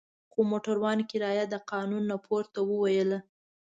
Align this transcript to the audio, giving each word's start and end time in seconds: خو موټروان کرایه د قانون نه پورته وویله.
خو 0.31 0.39
موټروان 0.51 0.99
کرایه 1.09 1.45
د 1.49 1.55
قانون 1.71 2.03
نه 2.11 2.17
پورته 2.25 2.59
وویله. 2.69 3.19